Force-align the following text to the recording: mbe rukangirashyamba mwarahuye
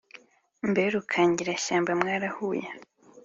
mbe 0.69 0.83
rukangirashyamba 0.93 1.91
mwarahuye 1.99 2.67